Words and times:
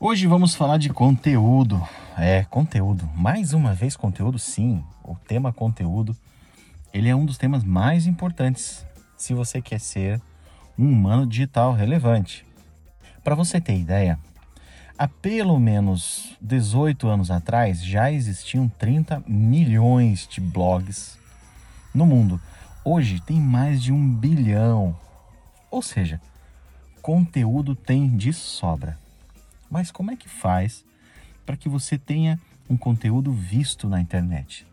Hoje 0.00 0.28
vamos 0.28 0.54
falar 0.54 0.78
de 0.78 0.90
conteúdo. 0.90 1.82
É, 2.16 2.44
conteúdo. 2.44 3.10
Mais 3.16 3.52
uma 3.52 3.74
vez 3.74 3.96
conteúdo, 3.96 4.38
sim. 4.38 4.84
O 5.02 5.16
tema 5.16 5.52
conteúdo, 5.52 6.16
ele 6.94 7.08
é 7.08 7.16
um 7.16 7.26
dos 7.26 7.36
temas 7.36 7.64
mais 7.64 8.06
importantes 8.06 8.86
se 9.16 9.34
você 9.34 9.60
quer 9.60 9.80
ser 9.80 10.22
um 10.78 10.88
humano 10.88 11.26
digital 11.26 11.72
relevante. 11.72 12.46
Para 13.24 13.34
você 13.34 13.60
ter 13.60 13.76
ideia, 13.76 14.20
há 14.96 15.08
pelo 15.08 15.58
menos 15.58 16.36
18 16.40 17.08
anos 17.08 17.28
atrás 17.28 17.84
já 17.84 18.12
existiam 18.12 18.68
30 18.68 19.24
milhões 19.26 20.28
de 20.28 20.40
blogs 20.40 21.18
no 21.92 22.06
mundo. 22.06 22.40
Hoje 22.84 23.20
tem 23.20 23.40
mais 23.40 23.82
de 23.82 23.92
um 23.92 24.14
bilhão. 24.14 24.96
Ou 25.68 25.82
seja, 25.82 26.20
conteúdo 27.02 27.74
tem 27.74 28.16
de 28.16 28.32
sobra. 28.32 28.96
Mas 29.70 29.90
como 29.90 30.10
é 30.10 30.16
que 30.16 30.28
faz 30.28 30.84
para 31.44 31.56
que 31.56 31.68
você 31.68 31.98
tenha 31.98 32.38
um 32.68 32.76
conteúdo 32.76 33.32
visto 33.32 33.88
na 33.88 34.00
internet? 34.00 34.66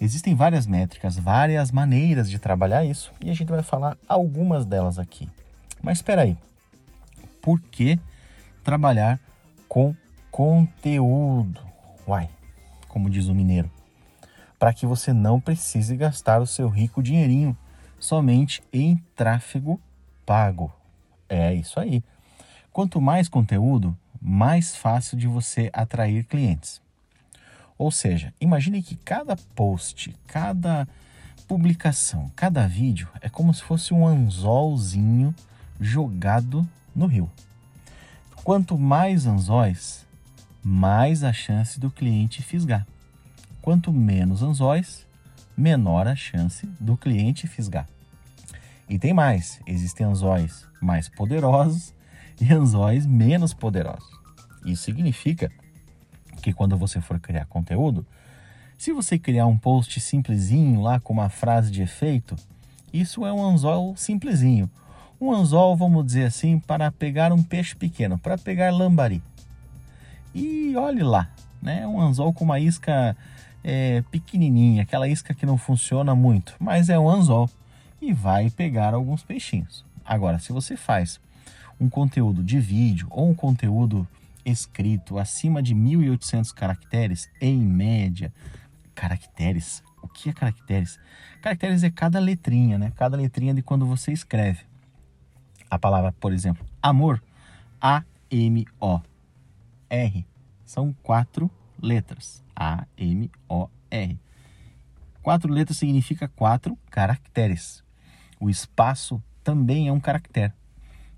Existem 0.00 0.34
várias 0.34 0.66
métricas, 0.66 1.18
várias 1.18 1.70
maneiras 1.70 2.30
de 2.30 2.38
trabalhar 2.38 2.84
isso 2.84 3.12
e 3.22 3.30
a 3.30 3.34
gente 3.34 3.48
vai 3.48 3.62
falar 3.62 3.98
algumas 4.08 4.64
delas 4.64 4.98
aqui. 4.98 5.28
Mas 5.82 5.98
espera 5.98 6.22
aí, 6.22 6.36
por 7.42 7.60
que 7.60 7.98
trabalhar 8.64 9.20
com 9.68 9.94
conteúdo? 10.30 11.60
Uai, 12.08 12.28
como 12.88 13.10
diz 13.10 13.26
o 13.26 13.34
mineiro, 13.34 13.70
para 14.58 14.72
que 14.72 14.86
você 14.86 15.12
não 15.12 15.40
precise 15.40 15.96
gastar 15.96 16.40
o 16.40 16.46
seu 16.46 16.68
rico 16.68 17.02
dinheirinho 17.02 17.56
somente 17.98 18.62
em 18.72 18.96
tráfego 19.14 19.80
pago. 20.24 20.72
É 21.28 21.54
isso 21.54 21.78
aí. 21.78 22.02
Quanto 22.72 23.00
mais 23.00 23.28
conteúdo, 23.28 23.96
mais 24.20 24.76
fácil 24.76 25.16
de 25.16 25.26
você 25.26 25.70
atrair 25.72 26.24
clientes. 26.24 26.80
Ou 27.78 27.90
seja, 27.90 28.34
imagine 28.40 28.82
que 28.82 28.96
cada 28.96 29.36
post, 29.36 30.14
cada 30.26 30.86
publicação, 31.48 32.30
cada 32.36 32.66
vídeo 32.68 33.08
é 33.20 33.28
como 33.28 33.54
se 33.54 33.62
fosse 33.62 33.94
um 33.94 34.06
anzolzinho 34.06 35.34
jogado 35.80 36.68
no 36.94 37.06
rio. 37.06 37.30
Quanto 38.44 38.78
mais 38.78 39.26
anzóis, 39.26 40.06
mais 40.62 41.24
a 41.24 41.32
chance 41.32 41.80
do 41.80 41.90
cliente 41.90 42.42
fisgar. 42.42 42.86
Quanto 43.62 43.92
menos 43.92 44.42
anzóis, 44.42 45.06
menor 45.56 46.06
a 46.06 46.14
chance 46.14 46.66
do 46.78 46.96
cliente 46.96 47.46
fisgar. 47.46 47.88
E 48.88 48.98
tem 48.98 49.14
mais, 49.14 49.60
existem 49.66 50.06
anzóis 50.06 50.66
mais 50.80 51.08
poderosos 51.08 51.94
anzóis 52.52 53.06
menos 53.06 53.52
poderosos. 53.52 54.08
Isso 54.64 54.84
significa 54.84 55.50
que 56.42 56.52
quando 56.52 56.76
você 56.76 57.00
for 57.00 57.18
criar 57.18 57.46
conteúdo, 57.46 58.06
se 58.78 58.92
você 58.92 59.18
criar 59.18 59.46
um 59.46 59.58
post 59.58 60.00
simplesinho 60.00 60.80
lá 60.80 60.98
com 61.00 61.12
uma 61.12 61.28
frase 61.28 61.70
de 61.70 61.82
efeito, 61.82 62.36
isso 62.92 63.26
é 63.26 63.32
um 63.32 63.44
anzol 63.44 63.94
simplesinho. 63.96 64.70
Um 65.20 65.32
anzol, 65.32 65.76
vamos 65.76 66.06
dizer 66.06 66.24
assim, 66.24 66.58
para 66.58 66.90
pegar 66.90 67.32
um 67.32 67.42
peixe 67.42 67.76
pequeno, 67.76 68.18
para 68.18 68.38
pegar 68.38 68.72
lambari. 68.72 69.22
E 70.34 70.74
olhe 70.76 71.02
lá, 71.02 71.28
né? 71.60 71.86
Um 71.86 72.00
anzol 72.00 72.32
com 72.32 72.44
uma 72.44 72.58
isca 72.58 73.14
é, 73.62 74.02
pequenininha, 74.10 74.82
aquela 74.82 75.08
isca 75.08 75.34
que 75.34 75.44
não 75.44 75.58
funciona 75.58 76.14
muito, 76.14 76.54
mas 76.58 76.88
é 76.88 76.98
um 76.98 77.08
anzol 77.08 77.50
e 78.00 78.12
vai 78.12 78.48
pegar 78.50 78.94
alguns 78.94 79.22
peixinhos. 79.22 79.84
Agora, 80.04 80.38
se 80.38 80.52
você 80.52 80.76
faz 80.76 81.20
um 81.80 81.88
conteúdo 81.88 82.44
de 82.44 82.60
vídeo 82.60 83.08
ou 83.10 83.30
um 83.30 83.34
conteúdo 83.34 84.06
escrito 84.44 85.18
acima 85.18 85.62
de 85.62 85.74
1800 85.74 86.52
caracteres, 86.52 87.28
em 87.40 87.58
média, 87.58 88.32
caracteres. 88.94 89.82
O 90.02 90.08
que 90.08 90.28
é 90.28 90.32
caracteres? 90.32 90.98
Caracteres 91.40 91.82
é 91.82 91.90
cada 91.90 92.18
letrinha, 92.20 92.78
né? 92.78 92.92
Cada 92.96 93.16
letrinha 93.16 93.54
de 93.54 93.62
quando 93.62 93.86
você 93.86 94.12
escreve. 94.12 94.60
A 95.70 95.78
palavra, 95.78 96.12
por 96.12 96.32
exemplo, 96.32 96.66
amor, 96.82 97.22
A 97.80 98.04
M 98.30 98.66
O 98.78 99.00
R, 99.88 100.26
são 100.64 100.94
quatro 101.02 101.50
letras. 101.80 102.42
A 102.54 102.86
M 102.96 103.30
O 103.48 103.68
R. 103.90 104.18
Quatro 105.22 105.52
letras 105.52 105.78
significa 105.78 106.28
quatro 106.28 106.76
caracteres. 106.90 107.82
O 108.38 108.48
espaço 108.48 109.22
também 109.44 109.88
é 109.88 109.92
um 109.92 110.00
caractere. 110.00 110.52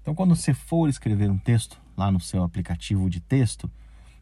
Então, 0.02 0.14
quando 0.14 0.34
você 0.34 0.52
for 0.52 0.88
escrever 0.88 1.30
um 1.30 1.38
texto 1.38 1.80
lá 1.96 2.10
no 2.10 2.20
seu 2.20 2.42
aplicativo 2.42 3.08
de 3.08 3.20
texto, 3.20 3.70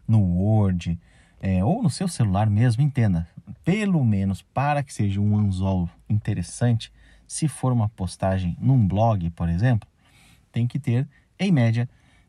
no 0.06 0.20
Word 0.20 1.00
é, 1.40 1.64
ou 1.64 1.82
no 1.82 1.88
seu 1.88 2.06
celular 2.06 2.50
mesmo, 2.50 2.82
entenda, 2.82 3.26
pelo 3.64 4.04
menos 4.04 4.42
para 4.42 4.82
que 4.82 4.92
seja 4.92 5.20
um 5.20 5.38
anzol 5.38 5.88
interessante, 6.08 6.92
se 7.26 7.48
for 7.48 7.72
uma 7.72 7.88
postagem 7.88 8.56
num 8.60 8.86
blog, 8.86 9.30
por 9.30 9.48
exemplo, 9.48 9.88
tem 10.52 10.66
que 10.66 10.78
ter, 10.78 11.08
em 11.38 11.50
média, 11.50 11.88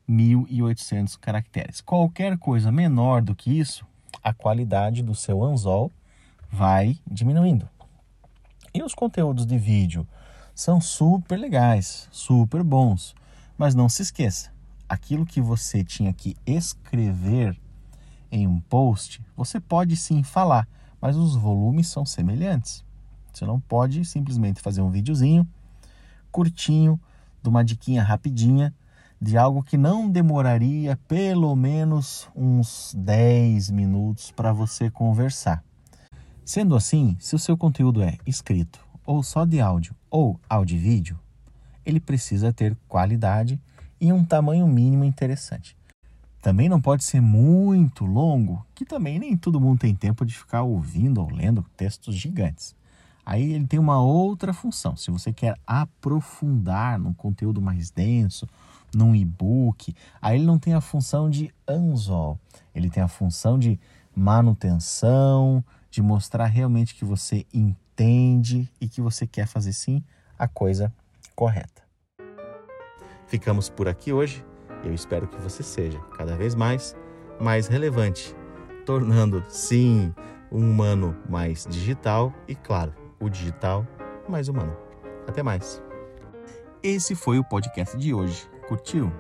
1.800 0.10 1.18
caracteres. 1.20 1.82
Qualquer 1.82 2.38
coisa 2.38 2.72
menor 2.72 3.22
do 3.22 3.36
que 3.36 3.60
isso, 3.60 3.86
a 4.24 4.34
qualidade 4.34 5.04
do 5.04 5.14
seu 5.14 5.44
anzol 5.44 5.92
vai 6.50 6.98
diminuindo. 7.06 7.68
E 8.74 8.82
os 8.82 8.94
conteúdos 8.94 9.46
de 9.46 9.58
vídeo 9.58 10.08
são 10.56 10.80
super 10.80 11.38
legais, 11.38 12.08
super 12.12 12.64
bons. 12.64 13.16
Mas 13.62 13.76
não 13.76 13.88
se 13.88 14.02
esqueça, 14.02 14.52
aquilo 14.90 15.24
que 15.24 15.40
você 15.40 15.84
tinha 15.84 16.12
que 16.12 16.36
escrever 16.48 17.56
em 18.32 18.48
um 18.48 18.60
post, 18.60 19.22
você 19.38 19.60
pode 19.60 19.96
sim 19.96 20.24
falar, 20.24 20.68
mas 21.00 21.16
os 21.16 21.36
volumes 21.36 21.88
são 21.88 22.04
semelhantes. 22.04 22.84
Você 23.32 23.46
não 23.46 23.60
pode 23.60 24.04
simplesmente 24.04 24.60
fazer 24.60 24.82
um 24.82 24.90
videozinho 24.90 25.48
curtinho, 26.32 27.00
de 27.44 27.50
uma 27.50 27.64
diquinha 27.64 28.02
rapidinha, 28.02 28.74
de 29.22 29.38
algo 29.38 29.62
que 29.62 29.78
não 29.78 30.10
demoraria 30.10 30.98
pelo 31.08 31.56
menos 31.56 32.28
uns 32.36 32.96
10 32.98 33.70
minutos 33.70 34.32
para 34.32 34.52
você 34.52 34.90
conversar. 34.90 35.64
Sendo 36.44 36.76
assim, 36.76 37.16
se 37.20 37.36
o 37.36 37.40
seu 37.40 37.56
conteúdo 37.56 38.02
é 38.02 38.18
escrito, 38.26 38.84
ou 39.06 39.22
só 39.22 39.46
de 39.46 39.62
áudio, 39.62 39.96
ou 40.10 40.40
áudio 40.50 40.78
e 40.78 40.80
vídeo, 40.80 41.20
ele 41.86 42.00
precisa 42.00 42.52
ter 42.54 42.78
qualidade 42.88 43.60
e 44.00 44.12
um 44.12 44.24
tamanho 44.24 44.68
mínimo 44.68 45.04
interessante. 45.04 45.76
Também 46.42 46.68
não 46.68 46.82
pode 46.82 47.04
ser 47.04 47.22
muito 47.22 48.04
longo, 48.04 48.66
que 48.74 48.84
também 48.84 49.20
nem 49.20 49.38
todo 49.38 49.62
mundo 49.62 49.80
tem 49.80 49.94
tempo 49.94 50.26
de 50.26 50.36
ficar 50.36 50.64
ouvindo 50.64 51.22
ou 51.22 51.30
lendo 51.30 51.64
textos 51.78 52.16
gigantes. 52.16 52.76
Aí 53.24 53.54
ele 53.54 53.68
tem 53.68 53.80
uma 53.80 54.02
outra 54.02 54.52
função. 54.52 54.96
Se 54.96 55.12
você 55.12 55.32
quer 55.32 55.56
aprofundar 55.66 56.98
num 56.98 57.14
conteúdo 57.14 57.62
mais 57.62 57.92
denso, 57.92 58.48
num 58.94 59.16
e-book, 59.16 59.96
aí 60.20 60.38
ele 60.38 60.46
não 60.46 60.58
tem 60.58 60.74
a 60.74 60.82
função 60.82 61.30
de 61.30 61.54
anzol. 61.68 62.40
Ele 62.74 62.90
tem 62.90 63.04
a 63.04 63.08
função 63.08 63.60
de 63.60 63.80
manutenção, 64.16 65.64
de 65.92 66.02
mostrar 66.02 66.48
realmente 66.48 66.96
que 66.96 67.06
você 67.06 67.46
entende 67.54 68.68
e 68.82 68.90
que 68.90 69.00
você 69.00 69.28
quer 69.28 69.46
fazer 69.46 69.74
sim 69.74 70.04
a 70.38 70.48
coisa 70.48 70.92
correta. 71.42 71.82
Ficamos 73.26 73.68
por 73.68 73.88
aqui 73.88 74.14
hoje. 74.14 74.46
Eu 74.84 74.94
espero 74.94 75.26
que 75.28 75.42
você 75.42 75.64
seja 75.64 75.98
cada 76.16 76.36
vez 76.36 76.54
mais 76.54 76.96
mais 77.40 77.66
relevante, 77.66 78.36
tornando 78.86 79.44
sim 79.50 80.14
um 80.52 80.60
humano 80.60 81.18
mais 81.28 81.66
digital 81.68 82.32
e 82.48 82.54
claro, 82.54 82.94
o 83.20 83.28
digital 83.28 83.88
mais 84.30 84.50
humano. 84.50 84.78
Até 85.28 85.42
mais. 85.42 85.82
Esse 86.84 87.16
foi 87.16 87.40
o 87.40 87.44
podcast 87.44 87.98
de 87.98 88.14
hoje. 88.14 88.48
Curtiu? 88.68 89.12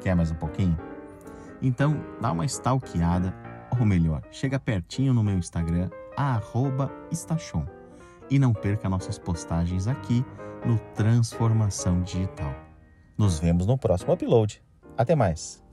Quer 0.00 0.16
mais 0.16 0.30
um 0.30 0.36
pouquinho? 0.36 0.78
Então, 1.60 2.02
dá 2.18 2.32
uma 2.32 2.46
stalkeada, 2.46 3.34
ou 3.78 3.84
melhor, 3.84 4.22
chega 4.30 4.58
pertinho 4.58 5.12
no 5.12 5.22
meu 5.22 5.36
Instagram, 5.36 5.90
@estachon. 7.10 7.66
E 8.30 8.38
não 8.38 8.54
perca 8.54 8.88
nossas 8.88 9.18
postagens 9.18 9.86
aqui 9.86 10.24
no 10.64 10.78
Transformação 10.94 12.02
Digital. 12.02 12.54
Nos 13.16 13.38
vemos 13.40 13.66
no 13.66 13.76
próximo 13.76 14.12
upload. 14.12 14.62
Até 14.96 15.14
mais! 15.14 15.67